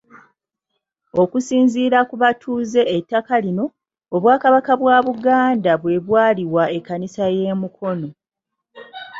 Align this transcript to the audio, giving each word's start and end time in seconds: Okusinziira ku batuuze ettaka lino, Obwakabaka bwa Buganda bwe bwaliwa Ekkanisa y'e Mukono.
Okusinziira 1.21 1.99
ku 2.09 2.15
batuuze 2.21 2.81
ettaka 2.97 3.35
lino, 3.43 3.65
Obwakabaka 4.15 4.73
bwa 4.81 4.97
Buganda 5.07 5.71
bwe 5.81 5.95
bwaliwa 6.05 6.63
Ekkanisa 6.77 7.25
y'e 7.37 7.53
Mukono. 7.61 8.09